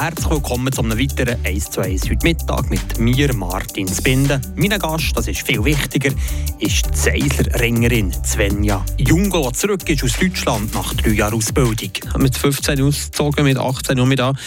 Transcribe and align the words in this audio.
herzlich 0.00 0.30
willkommen 0.30 0.72
zu 0.72 0.80
einem 0.82 0.98
weiteren 0.98 1.44
1 1.44 1.72
zu 1.72 1.82
1 1.82 2.08
heute 2.08 2.26
Mittag 2.26 2.70
mit 2.70 2.98
mir, 2.98 3.34
Martin 3.34 3.86
Spinde. 3.86 4.40
Mein 4.56 4.70
Gast, 4.78 5.14
das 5.14 5.28
ist 5.28 5.46
viel 5.46 5.62
wichtiger, 5.62 6.10
ist 6.58 6.86
die 6.86 6.96
Seisler-Ringerin 6.96 8.10
Svenja 8.24 8.82
Jungo, 8.96 9.50
die 9.50 9.58
zurück 9.58 9.86
ist 9.90 10.02
aus 10.02 10.18
Deutschland 10.18 10.72
nach 10.72 10.94
drei 10.94 11.10
Jahren 11.10 11.34
Ausbildung. 11.34 11.90
Mit 12.16 12.34
15 12.34 12.80
ausgezogen, 12.80 13.44
mit 13.44 13.58
18 13.58 14.00
und 14.00 14.08
mit 14.08 14.20
an. 14.20 14.38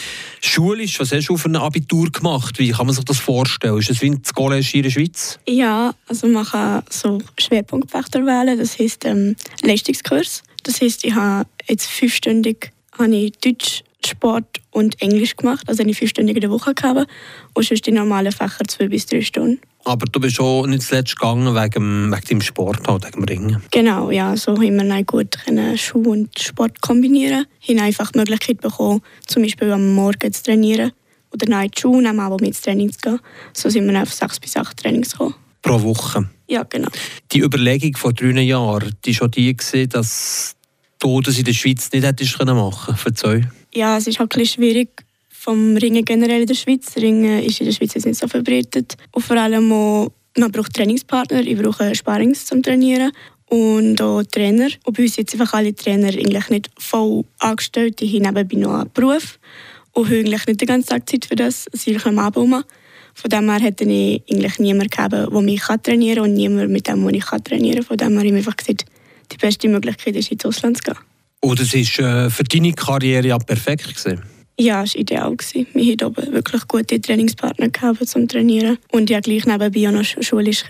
Schulisch, 0.42 1.00
was 1.00 1.12
hast 1.12 1.30
du 1.30 1.38
für 1.38 1.50
ein 1.50 1.56
Abitur 1.56 2.10
gemacht? 2.10 2.58
Wie 2.58 2.72
kann 2.72 2.88
man 2.88 2.96
sich 2.96 3.06
das 3.06 3.20
vorstellen? 3.20 3.78
Ist 3.78 3.92
das 3.92 4.02
wie 4.02 4.10
das 4.10 4.34
College 4.34 4.72
in 4.74 4.82
der 4.82 4.90
Schweiz? 4.90 5.38
Ja, 5.48 5.94
also 6.08 6.26
man 6.30 6.46
kann 6.46 6.82
so 6.90 7.22
Schwerpunktfächer 7.38 8.26
wählen, 8.26 8.58
das 8.58 8.80
heisst 8.80 9.06
ähm, 9.06 9.36
Leistungskurs. 9.62 10.42
Das 10.64 10.82
heisst, 10.82 11.04
ich 11.06 11.14
habe 11.14 11.48
jetzt 11.68 11.86
fünfstündig 11.86 12.72
habe 12.98 13.16
ich 13.16 13.34
Deutsch, 13.40 13.84
Sport 14.08 14.62
und 14.72 15.02
Englisch 15.02 15.36
gemacht. 15.36 15.64
Also 15.68 15.84
eine 15.84 15.94
in 15.94 16.40
der 16.40 16.50
Woche 16.50 16.74
gehabt. 16.74 17.08
Und 17.54 17.66
sonst 17.66 17.86
die 17.86 17.92
normalen 17.92 18.32
Fächer 18.32 18.66
zwei 18.68 18.88
bis 18.88 19.06
drei 19.06 19.22
Stunden. 19.22 19.60
Aber 19.86 20.06
du 20.06 20.20
bist 20.20 20.36
schon 20.36 20.70
nicht 20.70 20.84
zuletzt 20.84 21.18
gegangen 21.18 21.54
wegen, 21.56 22.12
wegen 22.12 22.26
deinem 22.30 22.42
Sport, 22.42 22.88
halt, 22.88 23.06
wegen 23.06 23.18
dem 23.18 23.24
Ringen. 23.24 23.64
Genau, 23.72 24.12
ja. 24.12 24.36
So 24.38 24.56
haben 24.56 24.78
wir 24.78 25.04
gut 25.04 25.38
Schule 25.76 26.10
und 26.10 26.40
Sport 26.40 26.82
kombinieren. 26.82 27.46
Wir 27.66 27.76
haben 27.76 27.86
einfach 27.86 28.12
die 28.12 28.20
Möglichkeit 28.20 28.62
bekommen, 28.62 29.02
zum 29.28 29.44
Beispiel 29.44 29.72
am 29.72 29.94
Morgen 29.94 30.32
zu 30.32 30.44
trainieren 30.44 30.92
oder 31.34 31.50
nach 31.50 31.68
der 31.68 31.82
Schule, 31.82 32.08
am 32.10 32.20
Abend 32.20 32.42
mit 32.42 32.50
ins 32.50 32.62
Training 32.62 32.92
zu 32.92 33.00
gehen. 33.00 33.20
So 33.54 33.70
sind 33.70 33.92
wir 33.92 34.02
auf 34.02 34.14
sechs 34.14 34.40
bis 34.40 34.56
acht 34.56 34.78
Trainings 34.78 35.12
gekommen. 35.12 35.36
Pro 35.62 35.82
Woche? 35.82 36.30
Ja, 36.48 36.64
genau. 36.64 36.90
Die 37.32 37.40
Überlegung 37.40 37.96
vor 37.96 38.14
drei 38.14 38.42
Jahren, 38.42 38.96
die 39.04 39.14
schon 39.14 39.32
die 39.32 39.56
gewesen, 39.56 39.90
dass 39.90 40.56
du 41.00 41.22
das 41.22 41.38
in 41.38 41.46
der 41.46 41.54
Schweiz 41.54 41.90
nicht 41.92 42.06
hättest 42.06 42.40
machen 42.40 42.86
können? 42.86 42.98
Verzeih. 42.98 43.50
Ja, 43.76 43.98
es 43.98 44.06
ist 44.08 44.20
halt 44.20 44.38
ein 44.38 44.46
schwierig 44.46 44.90
vom 45.30 45.76
Ringen 45.78 46.06
generell 46.06 46.42
in 46.42 46.48
der 46.48 46.54
Schweiz. 46.54 46.96
Ringen 46.96 47.44
ist 47.44 47.60
in 47.60 47.66
der 47.66 47.74
Schweiz 47.74 47.96
nicht 47.96 48.20
so 48.20 48.28
verbreitet. 48.28 48.96
Und 49.12 49.24
vor 49.24 49.36
allem 49.36 49.72
auch, 49.72 50.12
man 50.38 50.52
braucht 50.52 50.74
Trainingspartner, 50.74 51.42
ich 51.42 51.58
brauche 51.58 51.96
Sparrings 51.96 52.46
zum 52.46 52.62
Trainieren 52.62 53.12
und 53.48 54.00
auch 54.00 54.24
Trainer. 54.24 54.70
Und 54.86 54.96
bei 54.96 55.04
uns 55.04 55.16
sind 55.16 55.32
einfach 55.34 55.54
alle 55.54 55.76
Trainer 55.76 56.10
eigentlich 56.10 56.50
nicht 56.50 56.70
voll 56.78 57.26
angestellt, 57.40 58.00
die 58.00 58.08
haben 58.08 58.34
nebenbei 58.34 58.58
noch 58.58 58.80
einen 58.80 58.92
Beruf 58.94 59.40
und 59.92 60.06
haben 60.06 60.18
eigentlich 60.18 60.48
nicht 60.48 60.62
die 60.62 60.66
ganze 60.66 60.90
Tag 60.90 61.10
Zeit 61.10 61.26
für 61.26 61.36
das, 61.36 61.66
sie 61.74 61.94
sind 61.94 62.06
am 62.06 62.20
Abend 62.20 62.38
rum. 62.38 62.64
Von 63.16 63.30
dem 63.30 63.50
her 63.50 63.60
hätte 63.60 63.84
ich 63.84 64.24
eigentlich 64.30 64.60
niemanden 64.60 64.90
gegeben, 64.90 65.30
der 65.32 65.42
mich 65.42 65.62
trainieren 65.84 66.24
kann 66.24 66.30
und 66.30 66.34
niemand 66.36 66.72
mit 66.72 66.88
dem, 66.88 67.10
ich 67.10 67.26
trainieren 67.26 67.78
kann. 67.78 67.86
Von 67.86 67.98
dem 67.98 68.10
her 68.12 68.20
habe 68.20 68.28
ich 68.28 68.34
einfach 68.34 68.58
gesagt, 68.58 68.86
die 69.32 69.38
beste 69.38 69.68
Möglichkeit 69.68 70.16
ist, 70.16 70.32
ins 70.32 70.46
Ausland 70.46 70.78
zu 70.78 70.84
gehen. 70.84 71.13
Und 71.44 71.60
es 71.60 71.74
war 71.74 72.30
für 72.30 72.44
deine 72.46 72.72
Karriere 72.72 73.28
ja 73.28 73.38
perfekt? 73.38 73.98
Gewesen. 73.98 74.22
Ja, 74.58 74.84
es 74.84 74.96
war 74.96 75.02
ideal. 75.02 75.36
Wir 75.74 75.92
hatten 75.92 76.06
oben 76.06 76.32
wirklich 76.32 76.66
gute 76.70 77.02
Trainingspartner 77.02 77.68
gehabt 77.68 78.08
zum 78.08 78.30
Trainieren. 78.30 78.78
Und 78.94 79.10
ich 79.10 79.22
gleich 79.22 79.46
nebenbei 79.46 79.90
auch 79.90 79.92
noch 79.92 80.06
schulisch 80.06 80.64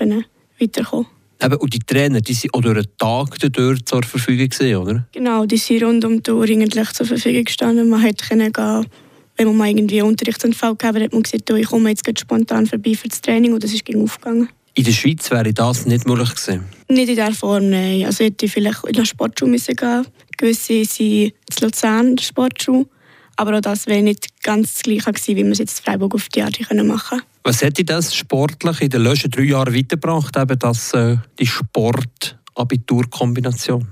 weiterkommen. 0.60 1.06
Eben, 1.44 1.56
und 1.58 1.74
die 1.74 1.80
Trainer, 1.80 2.22
die 2.22 2.34
sind 2.34 2.56
auch 2.56 2.62
durch 2.62 2.86
den 2.86 2.98
Tag 2.98 3.38
dort 3.52 3.88
zur 3.88 4.02
Verfügung 4.02 4.50
gewesen, 4.50 4.76
oder? 4.76 5.08
Genau, 5.12 5.46
die 5.46 5.58
sind 5.58 5.84
rund 5.84 6.06
um 6.06 6.24
die 6.24 6.32
Uhr 6.32 6.44
eigentlich 6.44 6.90
zur 6.94 7.06
Verfügung 7.06 7.44
gestanden. 7.44 7.90
Man 7.90 8.02
konnte 8.02 8.26
gehen, 8.26 8.88
wenn 9.36 9.48
man 9.48 9.58
mal 9.58 9.70
irgendwie 9.70 10.02
Unterrichtsanfall 10.02 10.76
gehabt 10.76 10.96
hat, 10.96 11.04
hat 11.04 11.14
man 11.14 11.22
gesagt, 11.22 11.48
ich 11.52 11.68
komme 11.68 11.90
jetzt 11.90 12.20
spontan 12.20 12.66
vorbei 12.66 12.96
für 12.96 13.10
das 13.10 13.22
Training 13.22 13.54
und 13.54 13.64
das 13.64 13.74
ist 13.74 13.84
aufgegangen. 13.96 14.50
In 14.76 14.86
der 14.86 14.92
Schweiz 14.92 15.30
wäre 15.30 15.54
das 15.54 15.86
nicht 15.86 16.08
möglich 16.08 16.32
gewesen? 16.32 16.66
Nicht 16.90 17.10
in 17.10 17.16
dieser 17.16 17.32
Form, 17.34 17.70
nein. 17.70 18.06
Also 18.06 18.24
hätte 18.24 18.46
ich 18.46 18.52
vielleicht 18.52 18.84
in 18.86 18.94
der 18.94 19.06
Sportschule 19.06 19.52
müssen 19.52 19.76
gehen 19.76 20.08
Gewisse 20.36 20.84
sind 20.86 21.00
in 21.00 21.32
Luzern 21.62 22.08
in 22.08 22.16
der 22.16 22.24
Sportschule. 22.24 22.88
Aber 23.36 23.58
auch 23.58 23.62
das 23.62 23.86
wäre 23.88 24.02
nicht 24.02 24.42
ganz 24.42 24.74
das 24.74 24.84
Gleiche 24.84 25.12
gewesen, 25.12 25.36
wie 25.36 25.44
wir 25.44 25.52
es 25.52 25.58
jetzt 25.60 25.80
in 25.80 25.86
Freiburg 25.86 26.16
auf 26.16 26.30
die 26.30 26.42
Art 26.42 26.58
machen 26.72 27.02
können. 27.10 27.22
Was 27.44 27.62
hätte 27.62 27.84
das 27.84 28.16
sportlich 28.16 28.80
in 28.82 28.90
den 28.90 29.04
letzten 29.04 29.30
drei 29.30 29.44
Jahren 29.44 29.76
weitergebracht, 29.76 30.36
eben 30.38 30.58
das, 30.58 30.94
äh, 30.94 31.18
die 31.40 31.46
Sport-Abitur-Kombination? 31.46 33.88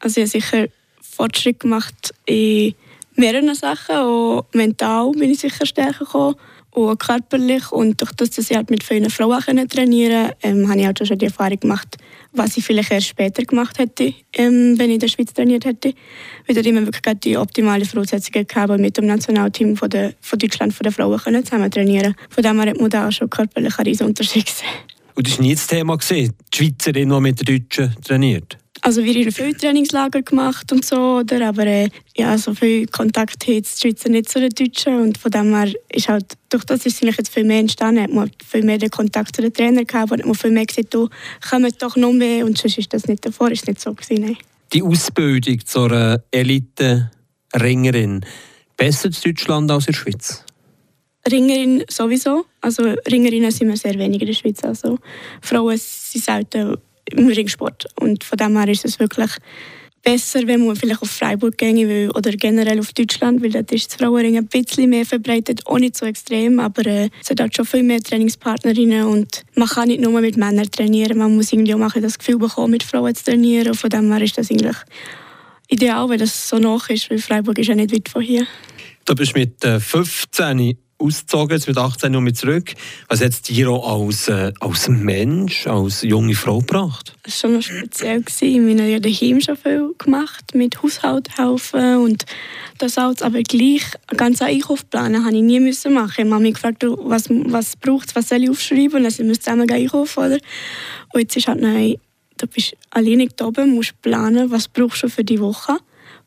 Also 0.00 0.20
ich 0.20 0.26
habe 0.26 0.40
sicher 0.40 0.66
Fortschritt 1.00 1.60
gemacht 1.60 2.12
in 2.26 2.74
mehreren 3.14 3.54
Sachen. 3.54 3.96
Auch 3.96 4.44
mental 4.52 5.12
bin 5.12 5.30
ich 5.30 5.40
sicher 5.40 5.64
stärker 5.64 6.04
gekommen 6.04 6.36
und 6.86 6.98
körperlich. 6.98 7.70
Und 7.72 8.00
durch 8.00 8.12
das, 8.12 8.30
dass 8.30 8.50
ich 8.50 8.56
halt 8.56 8.70
mit 8.70 8.82
vielen 8.82 9.10
Frauen 9.10 9.68
trainieren 9.68 10.28
konnte, 10.28 10.36
ähm, 10.42 10.68
habe 10.68 10.80
ich 10.80 10.86
halt 10.86 11.06
schon 11.06 11.18
die 11.18 11.26
Erfahrung 11.26 11.60
gemacht, 11.60 11.96
was 12.32 12.56
ich 12.56 12.64
vielleicht 12.64 12.90
erst 12.90 13.08
später 13.08 13.42
gemacht 13.42 13.78
hätte, 13.78 14.14
ähm, 14.34 14.78
wenn 14.78 14.90
ich 14.90 14.94
in 14.94 15.00
der 15.00 15.08
Schweiz 15.08 15.32
trainiert 15.32 15.64
hätte. 15.64 15.94
Weil 16.46 16.56
ich 16.56 16.66
immer 16.66 16.84
wirklich 16.84 17.20
die 17.20 17.36
optimale 17.36 17.84
Voraussetzungen 17.84 18.46
gehabt, 18.46 18.78
mit 18.78 18.96
dem 18.96 19.06
Nationalteam 19.06 19.76
von, 19.76 19.90
der, 19.90 20.14
von 20.20 20.38
Deutschland 20.38 20.74
von 20.74 20.84
den 20.84 20.92
Frauen 20.92 21.18
können 21.18 21.44
zusammen 21.44 21.70
trainieren 21.70 22.14
Von 22.30 22.42
dem 22.42 22.60
her 22.60 22.70
hat 22.70 22.80
man 22.80 22.90
da 22.90 23.08
auch 23.08 23.12
schon 23.12 23.30
körperlich 23.30 23.78
einen 23.78 24.00
Unterschied 24.02 24.46
gesehen. 24.46 24.68
Und 25.14 25.26
das 25.26 25.38
war 25.38 25.44
nie 25.44 25.54
das 25.54 25.66
Thema, 25.66 25.96
die 25.96 26.30
Schweizerin, 26.54 27.08
die 27.08 27.20
mit 27.20 27.40
den 27.40 27.58
Deutschen 27.58 27.94
trainiert? 28.04 28.56
Also 28.82 29.02
wir 29.02 29.14
haben 29.14 29.32
viele 29.32 29.56
Trainingslager 29.56 30.22
gemacht 30.22 30.70
und 30.72 30.84
so, 30.84 31.18
oder? 31.18 31.48
aber 31.48 31.66
äh, 31.66 31.88
ja, 32.16 32.36
so 32.38 32.54
viel 32.54 32.86
Kontakt 32.86 33.46
hat 33.46 33.48
die 33.48 33.64
Schweizer 33.64 34.08
nicht 34.08 34.28
zu 34.28 34.40
den 34.40 34.50
Deutschen 34.50 35.00
und 35.00 35.18
von 35.18 35.30
dem 35.30 35.54
her 35.54 35.72
ist 35.92 36.08
halt, 36.08 36.34
durch 36.48 36.64
das 36.64 36.86
ist 36.86 37.02
es 37.02 37.16
jetzt 37.16 37.32
viel 37.32 37.44
mehr 37.44 37.60
entstanden, 37.60 38.02
hat 38.02 38.12
man 38.12 38.30
viel 38.46 38.64
mehr 38.64 38.78
den 38.78 38.90
Kontakt 38.90 39.34
zu 39.36 39.42
den 39.42 39.52
Trainern 39.52 39.86
gehabt 39.86 40.10
hat 40.10 40.24
man 40.24 40.34
viel 40.34 40.50
mehr 40.50 40.66
gesagt, 40.66 40.94
du, 40.94 41.08
kommen 41.48 41.72
doch 41.78 41.96
noch 41.96 42.12
mehr 42.12 42.44
und 42.44 42.58
sonst 42.58 42.78
ist 42.78 42.92
das 42.92 43.06
nicht 43.06 43.24
davor, 43.24 43.50
ist 43.50 43.66
nicht 43.66 43.80
so 43.80 43.94
gewesen, 43.94 44.22
nein. 44.22 44.36
Die 44.72 44.82
Ausbildung 44.82 45.64
zur 45.64 46.22
Elite-Ringerin, 46.30 48.24
besser 48.76 49.08
in 49.08 49.16
Deutschland 49.24 49.70
als 49.70 49.86
in 49.86 49.92
der 49.92 49.98
Schweiz? 49.98 50.44
Ringerin 51.30 51.84
sowieso. 51.88 52.46
Also 52.60 52.82
Ringerinnen 53.10 53.50
sind 53.50 53.68
wir 53.68 53.76
sehr 53.76 53.98
wenig 53.98 54.20
in 54.20 54.26
der 54.26 54.34
Schweiz. 54.34 54.62
Also 54.64 54.98
Frauen 55.42 55.76
sind 55.76 56.24
selten 56.24 56.76
im 57.12 57.28
Ringsport. 57.28 57.86
Und 58.00 58.24
von 58.24 58.36
dem 58.38 58.56
her 58.58 58.68
ist 58.68 58.84
es 58.84 58.98
wirklich 58.98 59.30
besser, 60.02 60.46
wenn 60.46 60.64
man 60.64 60.76
vielleicht 60.76 61.02
auf 61.02 61.10
Freiburg 61.10 61.58
gehen 61.58 61.88
will 61.88 62.10
oder 62.14 62.30
generell 62.32 62.78
auf 62.78 62.92
Deutschland, 62.92 63.42
weil 63.42 63.50
dort 63.50 63.70
ist 63.72 63.90
das 63.90 63.96
Frauenring 63.96 64.36
ein 64.36 64.46
bisschen 64.46 64.90
mehr 64.90 65.04
verbreitet, 65.04 65.66
auch 65.66 65.78
nicht 65.78 65.96
so 65.96 66.06
extrem, 66.06 66.60
aber 66.60 66.86
äh, 66.86 67.10
es 67.20 67.30
hat 67.30 67.40
halt 67.40 67.54
schon 67.54 67.66
viel 67.66 67.82
mehr 67.82 68.00
Trainingspartnerinnen 68.00 69.04
und 69.04 69.44
man 69.54 69.68
kann 69.68 69.88
nicht 69.88 70.00
nur 70.00 70.20
mit 70.20 70.36
Männern 70.36 70.70
trainieren, 70.70 71.18
man 71.18 71.34
muss 71.34 71.52
irgendwie 71.52 71.74
auch 71.74 71.78
mal 71.78 71.90
das 71.90 72.18
Gefühl 72.18 72.38
bekommen, 72.38 72.72
mit 72.72 72.82
Frauen 72.82 73.14
zu 73.14 73.24
trainieren 73.24 73.68
und 73.68 73.76
von 73.76 73.90
dem 73.90 74.10
her 74.12 74.22
ist 74.22 74.38
das 74.38 74.50
eigentlich 74.50 74.76
ideal, 75.68 76.08
wenn 76.08 76.18
das 76.18 76.48
so 76.48 76.58
nach 76.58 76.88
ist, 76.88 77.10
weil 77.10 77.18
Freiburg 77.18 77.58
ist 77.58 77.68
ja 77.68 77.74
nicht 77.74 77.92
weit 77.92 78.08
von 78.08 78.22
hier. 78.22 78.46
Du 79.04 79.14
bist 79.14 79.34
mit 79.34 79.62
15 79.62 80.58
äh, 80.58 80.76
ausgezogen, 80.98 81.56
jetzt 81.56 81.68
mit 81.68 81.78
18 81.78 82.12
Jahren 82.12 82.34
zurück. 82.34 82.74
Was 83.08 83.20
hat 83.20 83.34
auch 83.66 84.06
als, 84.06 84.28
äh, 84.28 84.52
als 84.60 84.88
Mensch, 84.88 85.66
als 85.66 86.02
junge 86.02 86.34
Frau 86.34 86.58
gebracht? 86.58 87.14
Das 87.22 87.42
war 87.44 87.50
schon 87.50 87.62
speziell. 87.62 88.22
Gewesen. 88.22 88.66
Wir 88.66 88.82
haben 88.82 88.90
ja 88.90 88.98
daheim 88.98 89.40
schon 89.40 89.56
viel 89.56 89.94
gemacht, 89.96 90.54
mit 90.54 90.82
Haushalt 90.82 91.38
helfen 91.38 91.98
und 91.98 92.24
das 92.78 92.98
alles. 92.98 93.22
Aber 93.22 93.42
gleich 93.42 93.84
einen 94.08 94.18
ganzen 94.18 94.44
Einkauf 94.44 94.88
planen 94.90 95.24
habe 95.24 95.36
ich 95.36 95.42
nie 95.42 95.60
müssen 95.60 95.94
machen. 95.94 96.26
Ich 96.26 96.32
habe 96.32 96.42
mich 96.42 96.54
gefragt, 96.54 96.84
was, 96.84 97.26
was 97.28 97.76
braucht 97.76 98.14
was 98.16 98.28
soll 98.28 98.42
ich 98.42 98.50
aufschreiben? 98.50 98.96
Und 98.96 99.02
dann 99.04 99.12
sind 99.12 99.42
zusammen 99.42 99.70
einkaufen. 99.70 100.18
Oder? 100.18 100.38
Und 101.12 101.20
jetzt 101.20 101.36
ist 101.36 101.46
halt, 101.46 101.60
nein, 101.60 101.96
du 102.38 102.46
bist 102.46 102.76
alleine 102.90 103.28
da 103.36 103.46
oben, 103.46 103.74
musst 103.74 104.00
planen, 104.02 104.50
was 104.50 104.68
brauchst 104.68 105.02
du 105.02 105.08
für 105.08 105.24
die 105.24 105.40
Woche 105.40 105.78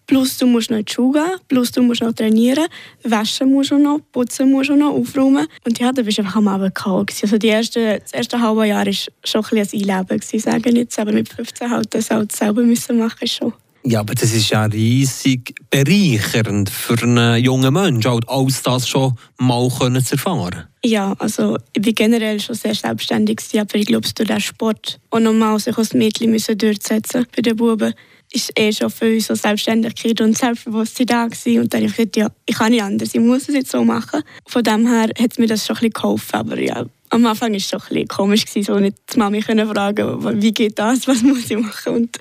Plus 0.07 0.37
du 0.37 0.45
musst 0.45 0.71
noch 0.71 0.83
gehen, 0.83 1.25
plus 1.47 1.71
du 1.71 1.81
musst 1.81 2.01
noch 2.01 2.13
trainieren, 2.13 2.65
waschen 3.03 3.51
musst 3.51 3.71
du 3.71 3.77
noch, 3.77 3.99
putzen 4.11 4.51
musst 4.51 4.69
du 4.69 4.75
noch, 4.75 4.93
aufräumen. 4.93 5.47
Und 5.65 5.79
ja, 5.79 5.91
da 5.91 6.01
bist 6.01 6.17
du 6.17 6.23
einfach 6.23 6.37
am 6.37 6.47
Abend 6.47 6.75
kalt. 6.75 7.11
Also 7.21 7.37
die 7.37 7.47
erste, 7.47 7.99
das 7.99 8.11
erste 8.11 8.41
halbe 8.41 8.67
Jahr 8.67 8.85
war 8.85 8.93
schon 8.93 9.45
ein, 9.51 9.57
ein 9.57 9.89
Einleben, 9.89 10.19
gewesen, 10.19 10.39
sagen 10.39 10.75
jetzt. 10.75 10.99
Aber 10.99 11.13
mit 11.13 11.29
15 11.29 11.69
halt 11.69 11.93
das 11.93 12.09
halt 12.09 12.31
selber 12.31 12.61
müssen 12.63 12.97
machen 12.97 13.27
schon. 13.27 13.53
Ja, 13.83 14.01
aber 14.01 14.13
das 14.13 14.31
ist 14.31 14.49
ja 14.51 14.65
riesig 14.65 15.55
bereichernd 15.71 16.69
für 16.69 17.01
einen 17.01 17.43
jungen 17.43 17.73
Menschen, 17.73 18.11
halt 18.11 18.29
alles 18.29 18.61
das 18.61 18.87
schon 18.87 19.15
mal 19.39 19.69
können 19.69 20.03
zu 20.05 20.13
erfahren. 20.13 20.67
Ja, 20.83 21.15
also 21.17 21.57
ich 21.73 21.81
bin 21.81 21.95
generell 21.95 22.39
schon 22.39 22.55
sehr 22.55 22.75
selbstständig, 22.75 23.39
aber 23.55 23.75
ich 23.75 23.87
glaube, 23.87 24.07
durch 24.13 24.27
den 24.27 24.39
Sport 24.39 24.99
auch 25.09 25.19
nochmal 25.19 25.59
sich 25.59 25.77
als 25.77 25.95
Mädchen 25.95 26.29
müssen 26.29 26.57
durchsetzen 26.57 27.25
bei 27.35 27.41
den 27.41 27.55
Buben 27.55 27.93
ist 28.31 28.57
eh 28.57 28.71
schon 28.71 28.89
für 28.89 29.13
uns 29.13 29.27
so 29.27 29.35
Selbstständigkeit 29.35 30.19
und 30.21 30.37
Selbstbewusstsein 30.37 31.05
da 31.05 31.25
gewesen. 31.25 31.61
Und 31.61 31.73
dann 31.73 31.81
habe 31.81 31.89
ich 31.89 31.95
gesagt, 31.95 32.15
ja, 32.15 32.29
ich 32.45 32.55
kann 32.55 32.71
nicht 32.71 32.81
anders, 32.81 33.13
ich 33.13 33.19
muss 33.19 33.49
es 33.49 33.55
jetzt 33.55 33.71
so 33.71 33.83
machen. 33.83 34.23
Von 34.47 34.63
dem 34.63 34.87
her 34.87 35.09
hat 35.19 35.37
mir 35.37 35.47
das 35.47 35.65
schon 35.65 35.75
ein 35.75 35.79
bisschen 35.79 35.93
geholfen, 35.93 36.35
aber 36.35 36.59
ja, 36.59 36.85
am 37.09 37.25
Anfang 37.25 37.51
war 37.51 37.57
es 37.57 37.67
schon 37.67 37.81
ein 37.81 37.87
bisschen 37.89 38.07
komisch, 38.07 38.45
gewesen, 38.45 38.63
so 38.63 38.79
nicht 38.79 38.97
die 39.13 39.19
Mami 39.19 39.41
können 39.41 39.67
fragen, 39.67 40.41
wie 40.41 40.53
geht 40.53 40.79
das, 40.79 41.07
was 41.07 41.21
muss 41.21 41.51
ich 41.51 41.57
machen 41.57 41.95
und 41.95 42.17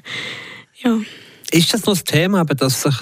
ja. 0.82 0.98
Ist 1.52 1.72
das 1.74 1.84
noch 1.84 1.94
das 1.94 2.04
Thema, 2.04 2.44
dass 2.44 2.82
sich 2.82 2.94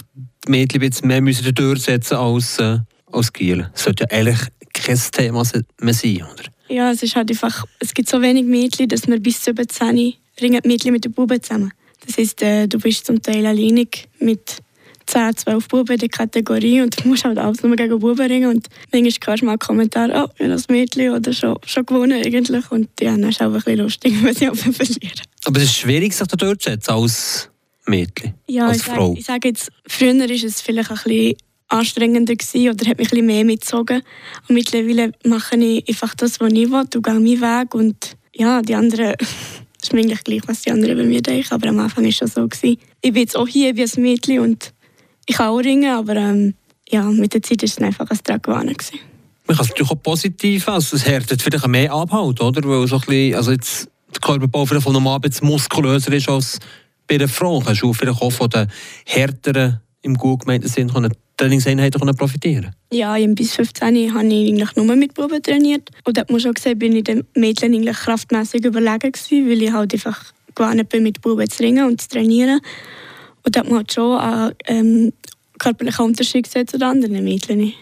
die 0.47 0.51
Mädchen 0.51 0.83
jetzt 0.83 1.05
mehr 1.05 1.21
müssen 1.21 1.55
durchsetzen 1.55 2.17
als, 2.17 2.59
äh, 2.59 2.79
als 3.11 3.33
Giel? 3.33 3.69
Das 3.73 3.85
sollte 3.85 4.07
ja 4.11 4.19
eigentlich 4.19 4.39
kein 4.73 4.99
Thema 5.13 5.43
mehr 5.81 5.95
sein, 5.95 6.25
oder? 6.33 6.45
Ja, 6.69 6.91
es 6.91 7.03
ist 7.03 7.17
halt 7.17 7.31
einfach, 7.31 7.65
es 7.79 7.95
gibt 7.95 8.09
so 8.09 8.21
wenig 8.21 8.45
Mädchen, 8.45 8.89
dass 8.89 9.07
wir 9.07 9.19
bis 9.21 9.41
zu 9.43 9.53
17 9.57 10.15
ringen 10.41 10.61
die 10.63 10.69
Mädchen 10.69 10.93
mit 10.93 11.05
den 11.05 11.13
Buben 11.13 11.43
zusammen. 11.43 11.73
Das 12.06 12.17
heißt, 12.17 12.43
äh, 12.43 12.67
du 12.67 12.79
bist 12.79 13.06
zum 13.06 13.23
Teil 13.23 13.47
alleinig 13.47 14.09
mit 14.19 14.62
10, 15.09 15.37
12 15.37 15.69
Buben 15.69 15.95
in 15.95 15.99
der 15.99 16.09
Kategorie 16.09 16.83
und 16.83 17.03
du 17.03 17.09
musst 17.09 17.25
halt 17.25 17.39
alles 17.39 17.62
nur 17.62 17.75
gegen 17.77 17.99
Buben 17.99 18.27
ringen 18.27 18.50
und 18.50 18.69
manchmal 18.93 19.12
hörst 19.27 19.43
du 19.43 19.47
mal 19.47 19.59
Kommentare, 19.59 20.12
oh, 20.12 20.31
ich 20.35 20.41
habe 20.41 20.50
das 20.50 20.69
Mädchen 20.69 21.11
oder 21.12 21.33
schon, 21.33 21.56
schon 21.65 21.87
gewonnen 21.87 22.23
eigentlich 22.23 22.71
und 22.71 22.89
ja, 23.00 23.12
dann 23.12 23.25
ist 23.25 23.37
es 23.37 23.41
auch 23.41 23.47
ein 23.47 23.53
bisschen 23.55 23.79
lustig, 23.79 24.15
wenn 24.23 24.35
sie 24.35 24.49
einfach 24.49 24.73
verlieren. 24.73 25.21
Aber 25.45 25.59
es 25.59 25.65
ist 25.65 25.77
schwierig, 25.77 26.12
sich 26.12 26.27
da 26.27 26.37
durchzusetzen 26.37 26.93
als 26.93 27.49
Mädchen, 27.87 28.35
ja, 28.47 28.67
als 28.67 28.79
ich 28.79 28.83
Frau. 28.83 29.09
Sage, 29.09 29.19
ich 29.19 29.27
sage 29.27 29.49
jetzt, 29.49 29.73
früher 29.87 30.19
war 30.19 30.31
es 30.31 30.61
vielleicht 30.61 30.91
ein 30.91 30.97
bisschen 31.03 31.35
anstrengender 31.69 32.35
gewesen 32.35 32.69
oder 32.69 32.91
hat 32.91 32.99
mich 32.99 33.09
ein 33.09 33.11
bisschen 33.11 33.27
mehr 33.27 33.45
mitgezogen 33.45 34.03
und 34.49 34.55
mittlerweile 34.55 35.12
mache 35.25 35.56
ich 35.56 35.89
einfach 35.89 36.15
das, 36.17 36.39
was 36.39 36.53
ich 36.53 36.71
will 36.71 36.81
und 36.81 36.93
gehe 36.93 37.15
meinen 37.15 37.41
Weg 37.41 37.75
und 37.75 38.17
ja, 38.35 38.61
die 38.61 38.75
anderen 38.75 39.15
ist 39.83 39.93
mir 39.93 40.01
eigentlich 40.01 40.25
gleich, 40.25 40.43
was 40.47 40.63
die 40.63 40.71
anderen 40.71 40.95
über 40.95 41.05
mich 41.05 41.23
denken, 41.23 41.53
aber 41.53 41.69
am 41.69 41.79
Anfang 41.79 42.05
war 42.05 42.09
es 42.09 42.17
schon 42.17 42.29
so. 42.29 42.47
Gewesen. 42.47 42.79
Ich 43.01 43.13
bin 43.13 43.23
jetzt 43.23 43.37
auch 43.37 43.49
hier 43.49 43.77
wie 43.77 43.83
ein 43.83 44.03
Mädchen 44.03 44.41
und 44.41 44.73
ich 45.27 45.37
kann 45.37 45.49
auch 45.49 45.59
ringen, 45.59 45.91
aber 45.91 46.17
ähm, 46.17 46.55
ja, 46.89 47.05
mit 47.05 47.35
der 47.35 47.43
Zeit 47.43 47.63
war 47.63 47.67
es 47.67 47.79
einfach 47.79 48.11
ein 48.11 48.19
Tragwana. 48.23 48.73
Man 49.47 49.57
kann 49.57 49.65
es 49.65 49.71
natürlich 49.71 49.91
auch 49.91 50.03
positiv, 50.03 50.69
also 50.69 50.97
es 50.97 51.07
härtet 51.07 51.41
vielleicht 51.43 51.67
mehr 51.69 51.93
Abhalt, 51.93 52.41
oder? 52.41 52.63
Weil 52.69 52.87
so 52.87 52.97
ein 52.97 53.01
bisschen, 53.01 53.35
also 53.35 53.53
jetzt 53.53 53.89
der 54.13 54.21
Körperbau 54.21 54.67
vielleicht 54.67 54.89
normal 54.89 55.17
ein 55.17 55.21
bisschen 55.21 55.47
muskulöser 55.47 56.13
ist 56.13 56.29
als 56.29 56.59
bei 57.07 57.15
einer 57.15 57.29
Frau. 57.29 57.61
Kannst 57.61 57.83
du 57.83 57.93
vielleicht 57.93 58.21
auch 58.21 58.31
von 58.31 58.51
den 58.51 58.69
härteren, 59.07 59.81
im 60.03 60.15
gut 60.15 60.41
gemeinten 60.41 60.69
Sinn, 60.69 60.91
Trainingseinheiten 61.38 62.14
profitieren 62.17 62.75
Ja, 62.93 63.17
bis 63.29 63.55
15 63.55 63.87
habe 63.87 63.99
ich 63.99 64.14
eigentlich 64.14 64.76
nur 64.76 64.96
mit 64.96 65.14
Buben 65.14 65.43
trainiert. 65.43 65.88
Und 66.05 66.17
da 66.19 66.25
muss 66.29 66.43
schon 66.43 66.52
gesehen, 66.52 66.79
bin 66.79 66.94
ich 66.96 67.05
den 67.05 67.25
Mädchen 67.35 67.73
eigentlich 67.73 67.96
kraftmässig 67.96 68.64
überlegen 68.64 69.12
gewesen, 69.12 69.49
weil 69.49 69.62
ich 69.62 69.73
halt 69.73 69.94
einfach 69.94 70.32
gewohnt 70.55 70.88
bin, 70.88 71.05
mit 71.05 71.23
Buben 71.23 71.49
zu 71.49 71.62
ringen 71.62 71.87
und 71.87 72.02
zu 72.02 72.08
trainieren. 72.08 72.61
Und 73.44 73.56
da 73.56 73.61
hat 73.61 73.69
man 73.69 73.79
halt 73.79 73.93
schon 73.93 74.19
einen 74.19 74.55
ähm, 74.67 75.12
körperlichen 75.58 76.05
Unterschied 76.05 76.44
gesehen 76.44 76.67
zu 76.67 76.76
den 76.76 76.88
anderen 76.88 77.25
Mädchen. 77.25 77.73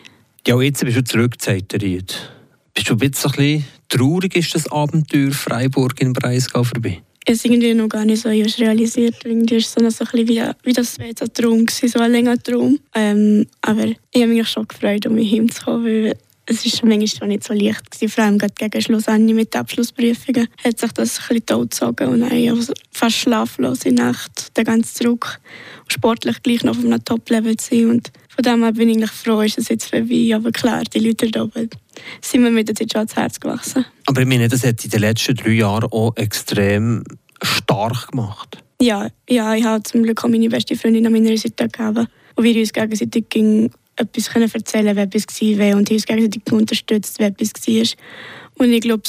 Ja, 0.47 0.61
jetzt 0.61 0.85
bist 0.85 0.97
du 0.97 1.05
zurückgezeigt, 1.05 1.73
Bist 1.73 2.91
du 2.91 2.93
ein 2.93 2.99
bisschen 2.99 3.65
traurig, 3.89 4.37
ist 4.37 4.55
das 4.55 4.71
Abenteuer 4.71 5.33
Freiburg 5.33 6.01
in 6.01 6.13
Breisgau 6.13 6.63
vorbei? 6.63 7.03
Es 7.27 7.45
irgendwie 7.45 7.75
noch 7.75 7.89
gar 7.89 8.05
nicht 8.05 8.23
so 8.23 8.29
realisiert. 8.29 9.17
Irgendwie 9.25 9.57
ist 9.57 9.67
es 9.67 9.75
so 9.75 10.05
ein 10.05 10.11
bisschen 10.11 10.29
wie, 10.29 10.43
wie 10.63 10.73
das 10.73 10.99
wäre 10.99 11.15
Traum 11.33 11.67
gewesen, 11.67 11.89
so 11.89 11.99
ein 11.99 12.13
länger 12.13 12.41
Traum. 12.43 12.79
Ähm, 12.95 13.47
aber 13.61 13.87
ich 13.87 14.23
habe 14.23 14.29
mich 14.29 14.49
schon 14.49 14.69
gefreut, 14.69 15.07
um 15.07 15.15
mich 15.15 15.31
hinzukommen, 15.31 15.85
weil 15.85 16.17
es 16.47 16.65
ist 16.65 16.85
manchmal 16.85 17.29
nicht 17.29 17.45
so 17.45 17.53
leicht 17.53 17.91
gewesen, 17.91 18.09
vor 18.09 18.25
allem 18.25 18.39
gegen 18.39 18.81
Schluss 18.81 19.09
mit 19.09 19.53
den 19.53 19.61
Abschlussprüfungen 19.61 20.47
hat 20.65 20.79
sich 20.79 20.93
das 20.93 21.19
ein 21.19 21.23
bisschen 21.29 21.47
totgezogen 21.47 22.09
und 22.09 22.23
also 22.23 22.73
fast 22.93 23.17
schlaflose 23.17 23.91
Nacht, 23.91 24.57
den 24.57 24.65
ganzen 24.65 25.05
Druck, 25.05 25.41
sportlich 25.89 26.41
gleich 26.45 26.63
noch 26.63 26.79
auf 26.79 26.85
einem 26.85 27.05
Top-Level 27.05 27.57
zu 27.57 27.75
sein 27.75 27.91
und 27.91 28.13
von 28.29 28.45
dem 28.45 28.63
her 28.63 28.73
bin 28.73 28.91
ich 28.91 28.97
eigentlich 28.97 29.11
froh, 29.11 29.41
ist 29.41 29.59
es 29.59 29.69
jetzt 29.69 29.91
vorbei. 29.91 30.31
Aber 30.35 30.53
klar, 30.53 30.83
die 30.85 31.01
Leute 31.01 31.31
da 31.31 31.43
oben 31.43 31.71
sind 32.21 32.43
mir 32.43 32.51
mit 32.51 32.69
der 32.69 32.75
Zeit 32.75 32.93
schon 32.93 33.01
ans 33.01 33.17
Herz 33.17 33.41
gewachsen. 33.41 33.85
Aber 34.07 34.21
ich 34.21 34.27
meine, 34.27 34.49
das 34.49 34.65
hat 34.65 34.85
in 34.85 34.91
den 34.91 35.01
letzten 35.01 35.35
drei 35.35 35.53
Jahren 35.53 35.91
auch 35.91 36.17
extrem 36.17 37.05
stark 37.43 38.11
gemacht. 38.11 38.63
Ja, 38.81 39.09
ja 39.29 39.55
ich 39.55 39.65
habe 39.65 39.83
zum 39.83 40.03
Glück 40.03 40.23
auch 40.25 40.29
meine 40.29 40.49
beste 40.49 40.77
Freundin 40.77 41.07
an 41.07 41.13
meiner 41.13 41.37
Seite 41.37 41.69
gegeben. 41.69 42.07
Und 42.35 42.45
wir 42.45 42.57
uns 42.57 42.73
gegenseitig 42.73 43.25
etwas 43.97 44.31
können 44.31 44.51
erzählen 44.53 44.95
wenn 44.95 45.09
etwas 45.09 45.27
war 45.41 45.77
und 45.77 45.91
uns 45.91 46.07
gegenseitig 46.07 46.53
unterstützt, 46.53 47.19
wenn 47.19 47.33
etwas 47.33 47.53
war. 47.67 47.87
Und 48.59 48.73
ich 48.73 48.83
glaube, 48.83 49.03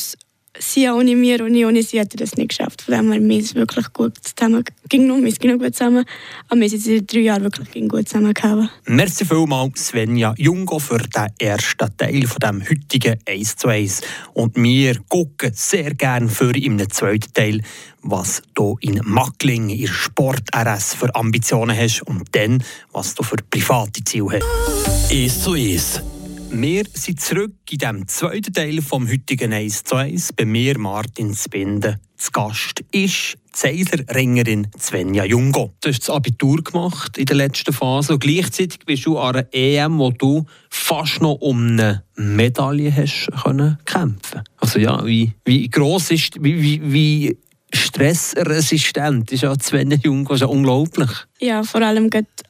sie 0.60 0.90
ohne 0.90 1.16
mir 1.16 1.44
und 1.44 1.56
ich 1.56 1.66
ohne 1.66 1.84
sie 1.84 2.00
hätte 2.00 2.18
das 2.18 2.36
nicht 2.36 2.50
geschafft. 2.50 2.82
Von 2.82 2.96
dem 2.96 3.12
her, 3.12 3.22
wir 3.22 3.44
sind 3.44 3.56
wirklich 3.56 3.92
gut 3.94 4.14
zusammen, 4.22 4.64
ging 4.90 5.08
noch, 5.08 5.18
wir 5.18 5.32
sind 5.32 5.60
gut 5.60 5.76
zusammen, 5.76 6.06
aber 6.50 6.60
wir 6.60 6.70
sind 6.70 6.84
seit 6.84 7.12
drei 7.12 7.20
Jahren 7.20 7.44
wirklich 7.44 7.88
gut 7.88 8.08
zusammengekommen. 8.08 8.70
Merci 8.86 9.26
vielmals 9.26 9.88
Svenja 9.88 10.34
Jungo 10.38 10.80
für 10.80 11.00
den 11.00 11.28
ersten 11.40 11.98
Teil 11.98 12.28
von 12.28 12.40
dem 12.40 12.70
heutigen 12.70 13.20
1 13.26 13.56
zu 13.56 13.68
1. 13.68 14.02
Und 14.34 14.56
wir 14.56 15.00
gucken 15.08 15.52
sehr 15.54 15.94
gerne 15.94 16.30
für 16.30 16.56
im 16.56 16.78
zweiten 16.90 17.34
Teil, 17.34 17.62
was 18.02 18.42
du 18.54 18.78
in 18.82 19.02
Mackling, 19.04 19.70
in 19.70 19.88
Sport 19.88 20.50
RS 20.56 20.94
für 20.94 21.14
Ambitionen 21.16 21.78
hast 21.78 22.02
und 22.04 22.24
dann, 22.34 22.64
was 22.92 23.16
du 23.16 23.24
für 23.24 23.38
private 23.50 24.04
Ziele 24.04 24.40
hast. 24.40 25.12
1 25.12 25.44
zu 25.44 25.54
1 25.54 26.17
wir 26.50 26.84
sind 26.94 27.20
zurück 27.22 27.54
in 27.70 27.78
dem 27.78 28.08
zweiten 28.08 28.54
Teil 28.54 28.82
vom 28.82 29.08
heutigen 29.08 29.54
1 29.54 29.84
zu 29.84 29.96
1. 29.96 30.34
Bei 30.34 30.46
mir 30.46 30.78
Martin 30.78 31.36
Spinde. 31.36 32.00
Zu 32.16 32.32
Gast 32.32 32.84
ist 32.92 33.38
die 33.64 33.86
Ringerin 34.14 34.68
Svenja 34.80 35.26
Jungo. 35.26 35.74
Du 35.82 35.90
hast 35.90 36.00
das 36.00 36.10
Abitur 36.10 36.64
gemacht 36.64 37.18
in 37.18 37.26
der 37.26 37.36
letzten 37.36 37.74
Phase 37.74 38.14
und 38.14 38.20
gleichzeitig 38.20 38.80
bist 38.86 39.06
du 39.06 39.20
an 39.20 39.36
einer 39.36 39.48
EM, 39.54 40.00
wo 40.00 40.12
du 40.12 40.46
fast 40.70 41.22
noch 41.22 41.34
um 41.34 41.68
eine 41.68 42.04
Medaille 42.16 42.96
hast 42.96 43.30
können 43.44 43.78
kämpfen. 43.86 44.44
Also 44.58 44.80
ja, 44.80 45.06
wie, 45.06 45.34
wie 45.46 45.70
gross 45.70 46.12
ist, 46.12 46.42
wie, 46.42 46.62
wie, 46.62 46.82
wie 46.84 47.38
stressresistent 47.74 49.32
ist 49.32 49.44
ja 49.44 49.54
Svenja 49.60 49.98
Jungo, 50.02 50.34
das 50.34 50.38
ist 50.38 50.42
ja 50.42 50.48
unglaublich. 50.48 51.12
Ja, 51.40 51.64
vor 51.64 51.82
allem 51.82 52.10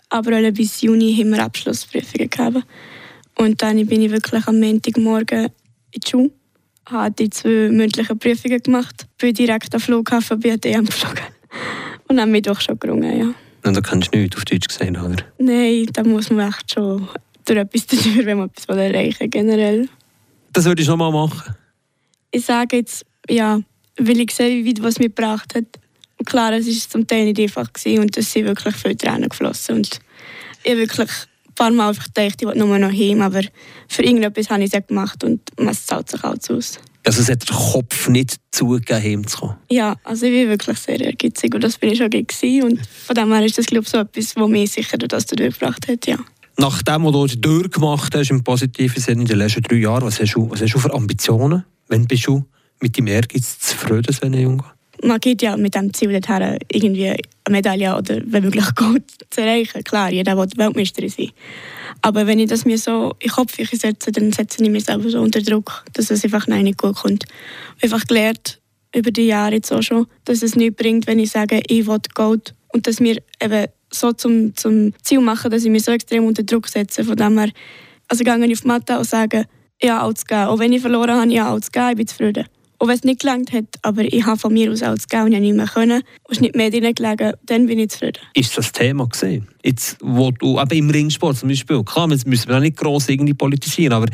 aber 0.10 0.52
bis 0.52 0.82
Juni 0.82 1.16
haben 1.18 1.32
wir 1.32 1.44
Abschlussprüfungen 1.44 2.30
gehabt. 2.30 2.64
Und 3.38 3.62
dann 3.62 3.86
bin 3.86 4.02
ich 4.02 4.12
wirklich 4.12 4.48
am 4.48 4.60
Montagmorgen 4.60 5.46
in 5.92 6.02
die 6.02 6.10
Schule, 6.10 6.32
habe 6.88 7.12
die 7.12 7.30
zwei 7.30 7.70
mündlichen 7.70 8.18
Prüfungen 8.18 8.62
gemacht, 8.62 9.08
bin 9.18 9.34
direkt 9.34 9.74
am 9.74 9.82
Flughafen 9.82 10.40
bei 10.40 10.58
DM 10.58 10.86
geflogen. 10.86 11.26
Und 12.08 12.18
dann 12.18 12.32
mich 12.32 12.44
doch 12.44 12.60
schon 12.60 12.80
gerungen, 12.80 13.20
ja. 13.20 13.34
Und 13.64 13.76
da 13.76 13.82
kannst 13.82 14.14
du 14.14 14.20
nichts 14.20 14.38
auf 14.38 14.46
Deutsch 14.46 14.68
gesehen, 14.68 14.98
oder? 14.98 15.18
Nein, 15.38 15.88
da 15.94 16.04
muss 16.04 16.30
man 16.30 16.50
echt 16.50 16.74
schon 16.74 17.08
durch 17.46 17.60
etwas 17.60 17.86
dafür, 17.88 18.26
wenn 18.26 18.38
man 18.38 18.50
etwas 18.50 18.78
erreichen 18.78 19.20
will, 19.20 19.28
generell. 19.28 19.90
Das 20.54 20.66
würde 20.66 20.82
ich 20.82 20.88
nochmal 20.88 21.12
machen? 21.12 21.56
Ich 22.32 22.46
sage 22.46 22.78
jetzt, 22.78 23.06
ja, 23.30 23.60
weil 23.98 24.20
ich 24.20 24.32
sehe, 24.32 24.64
wie 24.64 24.70
weit 24.70 24.84
was 24.84 25.00
mir 25.00 25.10
gebracht 25.10 25.54
hat. 25.56 25.66
Und 26.18 26.26
klar, 26.26 26.54
es 26.54 26.66
war 26.66 26.90
zum 26.90 27.08
Teil 27.08 27.26
nicht 27.26 27.40
einfach 27.40 27.72
gewesen 27.72 28.02
und 28.02 28.18
es 28.18 28.32
sind 28.32 28.46
wirklich 28.46 28.76
viele 28.76 28.98
Tränen 28.98 29.30
geflossen. 29.30 29.76
Und 29.76 30.00
ich 30.64 30.78
wirklich 30.78 31.10
paar 31.58 31.72
Mal 31.72 31.90
einfach 31.90 32.06
gedacht, 32.06 32.42
ich 32.42 32.48
will 32.48 32.56
nur 32.56 32.78
noch 32.80 32.92
heim, 32.92 33.22
aber 33.22 33.42
für 33.88 34.04
irgendetwas 34.04 34.50
habe 34.50 34.64
ich 34.64 34.74
es 34.74 34.88
gemacht 34.88 35.24
und 35.24 35.42
es 35.58 35.86
zahlt 35.86 36.10
sich 36.10 36.24
auch 36.24 36.36
aus. 36.50 36.80
Also 37.04 37.22
es 37.22 37.30
hat 37.30 37.48
der 37.48 37.56
Kopf 37.56 38.10
nicht 38.10 38.36
zugegeben, 38.52 39.02
heimzukommen? 39.02 39.56
Ja, 39.72 39.96
also 40.04 40.26
ich 40.26 40.34
bin 40.34 40.50
wirklich 40.50 40.78
sehr 40.78 41.00
ehrgeizig 41.00 41.56
und 41.56 41.64
das 41.64 41.78
bin 41.78 41.92
ich 41.92 41.98
schon 41.98 42.10
gewesen. 42.10 42.64
und 42.64 42.86
von 42.86 43.16
dem 43.16 43.32
her 43.32 43.46
ist 43.46 43.58
das 43.58 43.66
glaube 43.66 43.84
ich 43.84 43.90
so 43.90 44.00
etwas, 44.00 44.36
was 44.36 44.50
mich 44.50 44.72
sicher 44.72 44.98
das 44.98 45.26
durchgebracht 45.26 45.88
hat, 45.88 46.06
ja. 46.06 46.18
Nach 46.60 46.82
dem, 46.82 47.06
was 47.06 47.32
du 47.32 47.38
durchgemacht 47.38 48.16
hast, 48.16 48.32
im 48.32 48.44
positiven 48.44 49.02
Sinne 49.02 49.22
in 49.22 49.28
den 49.28 49.38
letzten 49.38 49.62
drei 49.62 49.76
Jahren, 49.76 50.04
was 50.04 50.20
hast 50.20 50.34
du, 50.34 50.50
was 50.50 50.62
hast 50.62 50.74
du 50.74 50.80
für 50.80 50.94
Ambitionen? 50.94 51.64
Wann 51.88 52.08
bist 52.08 52.28
du 52.28 52.46
mit 52.82 52.98
deinem 52.98 53.08
Ehrgeiz 53.08 53.60
zufrieden, 53.60 54.14
Sven 54.14 54.34
Junge? 54.34 54.64
Man 55.04 55.20
geht 55.20 55.42
ja 55.42 55.58
mit 55.58 55.76
dem 55.76 55.94
Ziel 55.94 56.12
dorthin, 56.12 56.58
irgendwie 56.72 57.10
eine 57.10 57.20
Medaille 57.50 57.96
oder 57.98 58.22
wenn 58.26 58.44
möglich 58.44 58.66
Gold 58.76 59.04
zu 59.30 59.42
erreichen. 59.42 59.84
Klar, 59.84 60.12
jeder 60.12 60.38
will 60.38 60.48
Weltmeister 60.56 61.08
sein. 61.10 61.32
Aber 62.02 62.28
wenn 62.28 62.40
ich 62.40 62.50
das 62.50 62.66
mir 62.66 62.78
so 62.78 63.16
in 63.20 63.28
den 63.28 63.32
Kopf 63.32 63.58
setze, 63.58 64.12
dann 64.12 64.32
setze 64.32 64.64
ich 64.64 64.70
mich 64.70 64.86
selber 64.86 65.10
so 65.10 65.22
unter 65.22 65.42
Druck, 65.42 65.84
dass 65.94 66.12
es 66.12 66.24
einfach 66.24 66.48
nicht 66.48 66.78
gut 66.78 66.96
kommt. 66.96 67.26
Ich 67.78 67.84
habe 67.84 67.96
einfach 67.96 68.08
gelernt, 68.08 68.60
über 68.96 69.12
die 69.12 69.28
Jahre 69.28 69.56
jetzt 69.56 69.72
auch 69.72 69.82
schon, 69.82 70.08
dass 70.26 70.42
es 70.42 70.56
nichts 70.56 70.78
bringt, 70.78 71.08
wenn 71.08 71.20
ich 71.20 71.32
sage, 71.32 71.62
ich 71.68 71.88
will 71.88 72.00
Gold. 72.14 72.54
Und 72.74 72.88
dass 72.88 73.00
wir 73.00 73.18
eben 73.42 73.68
so 73.92 74.12
zum, 74.12 74.56
zum 74.56 74.94
Ziel 75.02 75.20
machen, 75.20 75.52
dass 75.52 75.64
ich 75.64 75.72
mich 75.72 75.84
so 75.84 75.92
extrem 75.92 76.26
unter 76.26 76.44
Druck 76.44 76.68
setze. 76.68 77.04
Von 77.04 77.16
dem 77.16 77.38
her, 77.38 77.50
also 78.08 78.24
gehe 78.24 78.46
ich 78.46 78.54
auf 78.54 78.62
die 78.62 78.68
Matte 78.68 78.98
und 78.98 79.06
sage, 79.06 79.46
ja, 79.82 80.02
alles 80.02 80.26
geben. 80.26 80.48
Auch 80.48 80.60
wenn 80.60 80.74
ich 80.74 80.82
verloren 80.82 81.12
habe, 81.12 81.32
ja, 81.32 81.50
alles 81.52 81.72
geben, 81.72 81.90
ich 81.92 81.98
bin 81.98 82.08
zufrieden. 82.08 82.46
Und 82.80 82.90
wenn 82.90 82.96
es 82.96 83.04
nicht 83.04 83.22
gelangt 83.22 83.52
hat, 83.54 83.66
aber 83.82 84.04
ich 84.04 84.26
habe 84.26 84.38
von 84.38 84.54
mir 84.54 84.72
aus 84.72 84.84
als 84.84 85.08
Gau 85.08 85.26
nicht 85.26 85.56
mehr 85.56 85.66
können, 85.66 86.04
und 86.24 86.36
es 86.36 86.40
nicht 86.40 86.56
mehr 86.56 86.70
drin 86.70 86.94
gelegen, 86.94 87.34
dann 87.46 87.66
bin 87.66 87.80
ich 87.80 87.90
zufrieden. 87.90 88.20
Ist 88.34 88.58
das 88.58 88.72
Thema 88.72 89.08
gesehen? 89.08 89.48
Jetzt, 89.64 89.98
wo 90.02 90.32
du, 90.32 90.60
eben 90.60 90.78
im 90.78 90.90
Ringsport 90.90 91.38
zum 91.38 91.50
Beispiel, 91.50 91.84
klar, 91.84 92.10
jetzt 92.12 92.28
müssen 92.28 92.50
wir 92.50 92.58
auch 92.58 92.62
nicht 92.62 92.78
gross 92.78 93.10
irgendwie 93.10 93.34
politisieren, 93.34 93.94
aber 93.94 94.08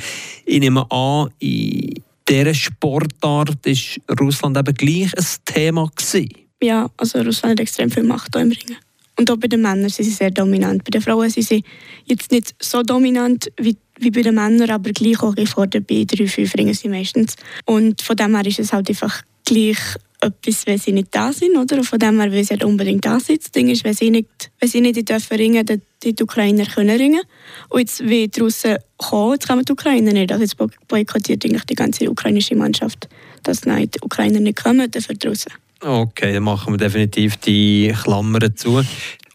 ich 0.46 0.60
nehme 0.60 0.90
an, 0.90 1.30
in 1.40 2.02
dieser 2.28 2.54
Sportart 2.54 3.66
ist 3.66 4.00
Russland 4.20 4.58
eben 4.58 4.74
gleich 4.74 5.12
ein 5.18 5.26
Thema 5.46 5.90
gewesen. 5.96 6.30
Ja, 6.62 6.90
also 6.96 7.20
Russland 7.20 7.54
hat 7.54 7.60
extrem 7.60 7.92
viel 7.92 8.04
Macht 8.04 8.30
hier 8.34 8.42
im 8.42 8.52
Ringen. 8.52 8.78
Und 9.20 9.30
auch 9.30 9.38
bei 9.38 9.48
den 9.48 9.62
Männern 9.62 9.90
sind 9.90 10.06
sie 10.06 10.12
sehr 10.12 10.32
dominant. 10.32 10.84
Bei 10.84 10.90
den 10.90 11.02
Frauen 11.02 11.30
sind 11.30 11.46
sie 11.46 11.64
jetzt 12.06 12.32
nicht 12.32 12.56
so 12.60 12.82
dominant 12.82 13.52
wie 13.58 13.78
wie 14.00 14.12
bei 14.12 14.22
den 14.22 14.36
Männern, 14.36 14.70
aber 14.70 14.92
gleich 14.92 15.22
auch 15.22 15.36
gefordert 15.36 15.88
bei 15.88 16.06
drei, 16.06 16.28
fünf 16.28 16.56
Ringen 16.56 16.74
sie 16.74 16.90
meistens. 16.90 17.36
Und 17.66 18.02
von 18.02 18.16
dem 18.16 18.36
her 18.36 18.46
ist 18.46 18.60
es 18.60 18.74
halt 18.74 18.90
einfach 18.90 19.22
gleich 19.46 19.78
etwas, 20.24 20.66
wenn 20.66 20.78
sie 20.78 20.94
nicht 20.94 21.10
da 21.12 21.34
sind, 21.34 21.58
oder? 21.58 21.78
Und 21.78 21.86
von 21.86 22.00
dem 22.00 22.20
her 22.20 22.32
will 22.32 22.44
sie 22.44 22.52
halt 22.52 22.64
unbedingt 22.64 23.06
da 23.06 23.20
sein. 23.20 23.38
Das 23.38 23.52
Ding 23.52 23.70
ist, 23.70 23.84
wenn 23.84 23.94
sie 23.94 24.10
nicht, 24.10 24.52
wenn 24.60 24.70
sie 24.70 24.82
nicht 24.82 25.08
dürfen 25.08 25.38
ringen, 25.38 25.66
dann 25.66 25.82
die 26.02 26.16
Ukrainer 26.22 26.66
können 26.66 26.98
ringen. 26.98 27.22
Und 27.70 27.80
jetzt, 27.82 28.04
wie 28.08 28.30
Russen 28.40 28.78
kommen, 28.98 29.34
jetzt 29.34 29.48
kommen 29.48 29.66
die 29.66 29.72
Ukrainer 29.72 30.14
nicht. 30.14 30.32
Also 30.32 30.44
jetzt 30.44 30.58
boykottiert 30.88 31.46
eigentlich 31.46 31.66
die 31.66 31.76
ganze 31.76 32.10
ukrainische 32.10 32.56
Mannschaft, 32.56 33.10
dass 33.44 33.66
nein, 33.66 33.90
die 33.94 34.00
Ukrainer 34.02 34.40
nicht 34.40 34.64
kommen, 34.64 34.90
dafür 34.90 35.16
Russen. 35.26 35.52
Okay, 35.86 36.32
dann 36.34 36.44
machen 36.44 36.74
wir 36.74 36.78
definitiv 36.78 37.36
die 37.38 37.94
Klammern 38.04 38.56
zu. 38.56 38.82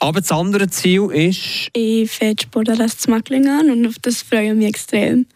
Aber 0.00 0.20
das 0.20 0.32
andere 0.32 0.68
Ziel 0.68 1.10
ist... 1.12 1.68
Ich 1.74 2.10
fange 2.10 2.36
Sportarrest 2.40 3.02
zu 3.02 3.10
Macklingen 3.10 3.48
an 3.48 3.70
und 3.70 3.86
auf 3.86 3.96
das 4.00 4.22
freue 4.22 4.48
ich 4.48 4.54
mich 4.54 4.68
extrem. 4.68 5.26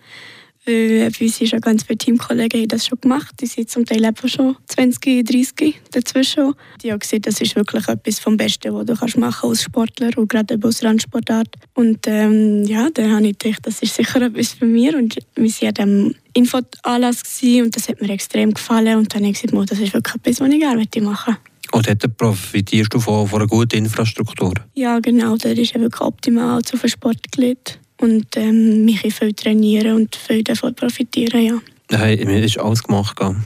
Weil 0.64 1.10
bei 1.10 1.24
uns 1.24 1.48
schon 1.48 1.60
ganz 1.60 1.82
viele 1.82 1.98
Teamkollegen 1.98 2.60
haben 2.60 2.68
das 2.68 2.86
schon 2.86 3.00
gemacht. 3.00 3.34
Die 3.40 3.46
sind 3.46 3.68
zum 3.68 3.84
Teil 3.84 4.04
einfach 4.04 4.28
schon 4.28 4.56
20, 4.68 5.26
30 5.26 5.80
dazwischen. 5.90 6.54
Die 6.82 6.92
haben 6.92 7.00
gesehen, 7.00 7.22
das 7.22 7.40
ist 7.40 7.56
wirklich 7.56 7.88
etwas 7.88 8.20
vom 8.20 8.36
Besten, 8.36 8.72
was 8.72 8.86
du 8.86 8.94
kannst 8.94 9.16
machen 9.16 9.50
als 9.50 9.62
Sportler 9.62 10.16
und 10.16 10.28
gerade 10.28 10.58
als 10.62 10.84
Randsportart. 10.84 11.56
Und 11.74 12.06
ähm, 12.06 12.64
ja, 12.64 12.88
dann 12.94 13.12
habe 13.12 13.26
ich 13.26 13.38
gedacht, 13.38 13.66
das 13.66 13.82
ist 13.82 13.96
sicher 13.96 14.22
etwas 14.22 14.52
für 14.52 14.66
mich. 14.66 14.94
Und 14.94 15.16
wir 15.34 15.50
waren 15.50 15.74
diesem 15.74 16.14
Infoanlass 16.34 17.22
und 17.42 17.74
das 17.76 17.88
hat 17.88 18.00
mir 18.00 18.10
extrem 18.10 18.54
gefallen. 18.54 18.98
Und 18.98 19.12
dann 19.12 19.22
habe 19.22 19.32
ich 19.32 19.42
gesagt, 19.42 19.70
das 19.70 19.80
ist 19.80 19.92
wirklich 19.92 20.14
etwas, 20.14 20.40
was 20.40 20.48
ich 20.48 20.60
gerne 20.60 20.86
machen 21.00 21.36
möchte. 21.36 21.52
Und 21.72 21.88
dort 21.88 22.16
profitierst 22.16 22.94
du 22.94 23.00
von, 23.00 23.26
von 23.26 23.40
einer 23.40 23.48
guten 23.48 23.78
Infrastruktur? 23.78 24.52
Ja, 24.74 25.00
genau. 25.00 25.36
Der 25.36 25.56
ist 25.56 25.74
wirklich 25.74 26.00
optimal 26.00 26.62
zu 26.62 26.76
Sport 26.86 27.32
gelegt 27.32 27.80
und 28.02 28.26
ähm, 28.36 28.84
mich 28.84 29.00
viel 29.00 29.32
trainieren 29.32 29.96
und 29.96 30.16
viel 30.16 30.42
davon 30.42 30.74
profitieren, 30.74 31.44
ja. 31.44 31.58
Hey, 31.90 32.24
mir 32.24 32.42
ist 32.42 32.58
alles 32.58 32.82
gemacht. 32.82 33.20
Ein 33.20 33.44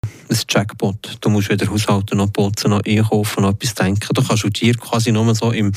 Jackpot. 0.48 1.18
Du 1.20 1.28
musst 1.30 1.48
weder 1.50 1.68
haushalten, 1.68 2.18
noch 2.18 2.32
putzen, 2.32 2.70
noch 2.70 2.80
einkaufen, 2.86 3.42
noch 3.42 3.50
etwas 3.50 3.74
denken. 3.74 4.08
Du 4.14 4.22
kannst 4.22 4.62
dir 4.62 4.74
quasi 4.74 5.10
nur 5.10 5.34
so 5.34 5.50
im 5.50 5.72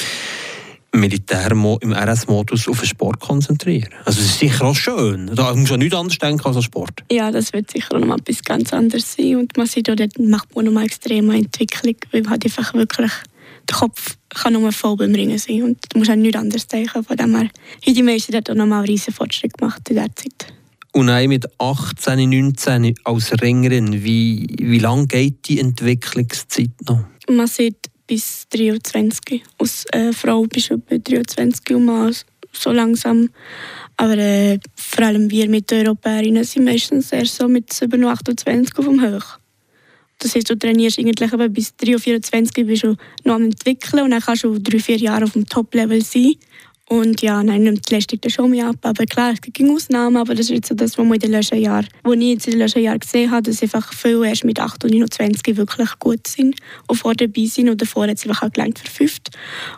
Militär 0.92 1.52
im 1.52 1.94
RS-Modus 1.94 2.68
auf 2.68 2.80
den 2.80 2.88
Sport 2.88 3.20
konzentrieren. 3.20 3.90
Also 4.06 4.22
es 4.22 4.28
ist 4.28 4.40
sicher 4.40 4.66
auch 4.66 4.76
schön. 4.76 5.32
Da 5.34 5.54
musst 5.54 5.72
du 5.72 5.78
nichts 5.78 5.96
anderes 5.96 6.18
denken 6.18 6.46
als 6.46 6.58
an 6.58 6.64
Sport. 6.64 7.04
Ja, 7.12 7.32
das 7.32 7.54
wird 7.54 7.70
sicher 7.72 7.96
auch 7.96 8.00
noch 8.00 8.08
mal 8.08 8.20
etwas 8.20 8.44
ganz 8.44 8.74
anderes 8.74 9.14
sein. 9.14 9.36
Und 9.36 9.56
man 9.58 9.68
sieht 9.68 9.90
auch, 9.90 9.96
dort 9.96 10.18
macht 10.20 10.56
man 10.56 10.66
noch 10.66 10.72
mal 10.72 10.86
extreme 10.86 11.38
Entwicklung, 11.38 11.96
weil 12.12 12.22
man 12.22 12.32
halt 12.32 12.46
einfach 12.46 12.74
wirklich 12.74 13.12
der 13.70 13.78
Kopf 13.78 14.18
kann 14.30 14.54
nur 14.54 14.72
voll 14.72 14.96
beim 14.96 15.14
Ringen 15.14 15.38
sein 15.38 15.64
und 15.64 15.78
du 15.90 16.00
musst 16.00 16.12
auch 16.12 16.16
nichts 16.16 16.38
anderes 16.38 16.68
denken. 16.68 17.04
Von 17.04 17.18
dem 17.18 17.36
her 17.36 17.50
haben 17.86 17.94
die 17.94 18.04
meisten 18.04 18.32
dort 18.32 18.50
auch 18.50 18.56
noch 18.56 18.66
mal 18.66 18.78
einen 18.78 18.88
riesen 18.88 19.14
Fortschritt 19.14 19.58
gemacht 19.58 19.90
in 19.90 19.96
der 19.96 20.16
Zeit. 20.16 20.54
Und 20.92 21.08
dann 21.08 21.28
mit 21.28 21.46
18, 21.60 22.30
19 22.30 22.96
als 23.04 23.42
Ringerin, 23.42 24.04
wie, 24.04 24.48
wie 24.60 24.80
lange 24.80 25.08
geht 25.08 25.48
die 25.48 25.60
Entwicklungszeit 25.60 26.72
noch? 26.88 27.06
Man 27.30 27.48
sieht 27.48 27.78
bis 28.08 28.48
23. 28.50 29.44
Als 29.60 29.86
äh, 29.92 30.12
Frau 30.12 30.44
bist 30.44 30.72
du 30.72 30.80
bei 30.80 30.98
23 30.98 31.76
und 31.76 31.86
Mann 31.86 32.16
so 32.52 32.72
langsam. 32.72 33.30
Aber 33.98 34.18
äh, 34.18 34.60
vor 34.76 35.06
allem 35.06 35.30
wir 35.30 35.48
mit 35.48 35.70
den 35.70 35.86
Europäerinnen 35.86 36.44
sind 36.44 36.66
meistens 36.66 37.12
erst 37.12 37.36
so 37.36 37.48
mit 37.48 37.72
27, 37.72 38.08
28 38.08 38.78
auf 38.78 38.86
dem 38.86 39.02
Hoch. 39.02 39.39
Das 40.20 40.36
heißt, 40.36 40.50
du 40.50 40.58
trainierst 40.58 41.00
eigentlich 41.00 41.34
aber 41.34 41.50
bis 41.50 41.76
3 41.78 41.92
oder 41.92 42.00
24 42.00 42.66
bist 42.68 42.84
du 42.84 42.96
noch 43.24 43.36
am 43.36 43.46
entwickeln 43.46 44.04
und 44.04 44.12
dann 44.12 44.22
kannst 44.22 44.44
du 44.44 44.58
3, 44.60 44.80
4 44.80 44.98
Jahre 44.98 45.24
auf 45.24 45.34
dem 45.34 45.48
Top-Level 45.48 46.04
sein. 46.04 46.36
Und 46.90 47.22
ja, 47.22 47.44
nein, 47.44 47.62
nimmt 47.62 47.88
die 47.88 47.94
Leistung 47.94 48.20
dann 48.20 48.32
schon 48.32 48.50
mehr 48.50 48.68
ab. 48.68 48.78
Aber 48.82 49.06
klar, 49.06 49.32
es 49.32 49.42
gibt 49.42 49.62
Ausnahmen, 49.62 50.18
aber 50.18 50.34
das 50.34 50.48
ist 50.48 50.50
jetzt 50.50 50.70
so 50.70 50.76
das, 50.76 50.98
was, 50.98 51.06
in 51.06 51.20
den 51.20 51.32
letzten 51.32 51.60
Jahren, 51.60 51.88
was 52.02 52.16
ich 52.16 52.22
jetzt 52.24 52.48
in 52.48 52.54
den 52.54 52.60
letzten 52.62 52.80
Jahren 52.80 53.00
gesehen 53.00 53.30
habe, 53.30 53.44
dass 53.44 53.62
einfach 53.62 53.94
viele 53.94 54.28
erst 54.28 54.44
mit 54.44 54.60
8 54.60 54.84
und 54.86 54.92
29 54.94 55.56
wirklich 55.56 56.00
gut 56.00 56.26
sind 56.28 56.56
und 56.88 56.96
vor 56.96 57.14
dabei 57.14 57.46
sind 57.46 57.70
und 57.70 57.80
davor 57.80 58.08
hat 58.08 58.18
es 58.18 58.28
einfach 58.28 58.42
auch 58.42 58.52
gelangt 58.52 58.80
für 58.80 58.90
5. 58.90 59.18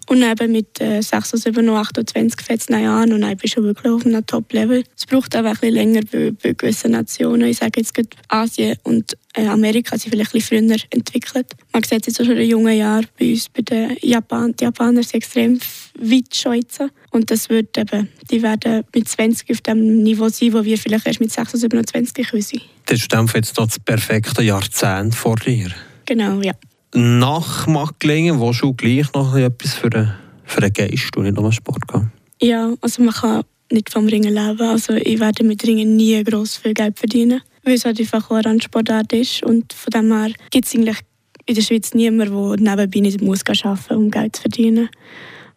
Und 0.08 0.22
dann 0.22 0.32
eben 0.32 0.54
mit 0.54 0.80
äh, 0.80 1.02
6 1.02 1.34
oder 1.34 1.42
7 1.42 1.70
und 1.70 1.76
28 1.76 2.46
fängt 2.46 2.62
es 2.62 2.70
an 2.70 3.12
und 3.12 3.22
dann 3.22 3.36
bist 3.36 3.58
du 3.58 3.64
wirklich 3.64 3.92
auf 3.92 4.06
einem 4.06 4.26
Top-Level. 4.26 4.86
Es 4.96 5.06
braucht 5.06 5.36
aber 5.36 5.50
ein 5.50 5.56
bisschen 5.56 5.74
länger 5.74 6.02
bei, 6.10 6.32
bei 6.42 6.54
gewissen 6.54 6.92
Nationen. 6.92 7.50
Ich 7.50 7.58
sage 7.58 7.82
jetzt 7.82 7.94
gerade 7.94 8.10
Asien 8.30 8.78
und 8.84 9.18
äh, 9.34 9.48
Amerika 9.48 9.98
sind 9.98 10.12
vielleicht 10.12 10.34
ein 10.34 10.40
bisschen 10.40 10.68
früher 10.68 10.78
entwickelt. 10.90 11.48
Man 11.72 11.84
sieht 11.84 12.08
es 12.08 12.18
jetzt 12.18 12.26
schon 12.26 12.38
in 12.38 12.50
jungen 12.50 12.78
Jahren 12.78 13.08
bei 13.18 13.32
uns, 13.32 13.50
bei 13.50 13.62
den 13.62 13.98
Japan. 14.02 14.54
Die 14.60 14.64
Japaner 14.66 15.04
sind 15.04 15.16
extrem 15.16 15.60
weit 16.00 16.44
jetzt. 16.46 16.82
Und 17.12 17.32
das 17.32 17.50
wird 17.50 17.78
eben, 17.78 18.10
die 18.30 18.42
werden 18.42 18.84
mit 18.94 19.08
20 19.08 19.50
auf 19.52 19.62
dem 19.62 20.04
Niveau 20.04 20.30
sein, 20.30 20.54
wo 20.54 20.64
wir 20.64 20.78
vielleicht 20.78 21.08
erst 21.08 21.20
mit 21.20 21.32
26, 21.32 21.62
27 21.72 22.28
können 22.28 22.42
sein. 22.42 22.62
Das 22.86 23.00
ist 23.00 23.14
jetzt 23.34 23.58
das 23.58 23.80
perfekte 23.80 24.44
Jahrzehnt 24.44 25.16
vor 25.16 25.36
dir. 25.38 25.72
Genau, 26.06 26.42
ja. 26.42 26.54
Nach 26.94 27.68
Macklingen, 27.68 28.40
wo 28.40 28.52
du 28.52 28.74
gleich 28.74 29.14
noch 29.14 29.36
etwas 29.36 29.74
für 29.76 29.90
den, 29.90 30.12
für 30.44 30.60
den 30.60 30.74
Geist 30.74 31.16
und 31.16 31.24
nicht 31.24 31.38
nur 31.38 31.52
Sport 31.54 31.88
gehen? 31.88 32.12
Ja, 32.42 32.74
also 32.82 33.02
man 33.04 33.14
kann 33.14 33.44
nicht 33.72 33.90
vom 33.90 34.08
Ringen 34.08 34.34
leben. 34.34 34.62
Also 34.62 34.94
ich 34.94 35.20
werde 35.20 35.44
mit 35.44 35.66
Ringen 35.66 35.96
nie 35.96 36.22
gross 36.24 36.58
viel 36.58 36.74
Geld 36.74 37.00
verdienen, 37.00 37.42
weil 37.63 37.75
es 37.75 37.86
halt 37.86 38.00
einfach 38.00 38.30
eine 38.32 38.46
Randsportart 38.46 39.13
ist. 39.13 39.44
Und 39.44 39.74
von 39.74 39.91
dem 39.91 40.12
her 40.12 40.34
gibt 40.50 40.68
es 40.68 40.75
eigentlich 40.75 40.98
in 41.46 41.56
der 41.56 41.62
Schweiz 41.62 41.94
niemanden, 41.94 42.63
der 42.63 42.75
nebenbei 42.75 43.00
nicht 43.00 43.22
muss 43.22 43.41
arbeiten 43.46 43.70
muss, 43.70 43.91
um 43.91 44.12
Geld 44.12 44.36
zu 44.36 44.44
verdienen. 44.44 44.89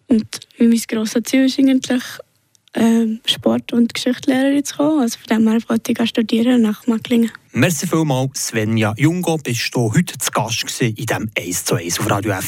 Und 0.09 0.41
mein 0.59 0.83
grosses 0.89 1.23
Ziel 1.25 1.47
ist 1.47 1.59
eigentlich, 1.59 2.03
äh, 2.75 3.07
Sport- 3.27 3.73
und 3.73 3.95
Geschichtslehrerin 3.95 4.65
zu 4.65 4.77
kommen. 4.77 5.01
Also 5.01 5.19
von 5.19 5.39
dem 5.39 5.49
her 5.49 5.61
wollte 5.69 5.93
ich 5.93 6.09
studieren 6.09 6.63
nach 6.63 6.87
Macklingen. 6.87 7.31
Merci 7.53 7.87
vielmals, 7.87 8.49
Svenja 8.49 8.95
Jungo. 8.97 9.37
Bist 9.37 9.75
du 9.75 9.93
heute 9.95 10.19
zu 10.19 10.31
Gast 10.33 10.83
in 10.83 10.95
diesem 10.95 11.31
1 11.39 11.65
zu 11.65 11.77
1 11.77 12.01
auf 12.01 12.11
Radio 12.11 12.33
F. 12.33 12.43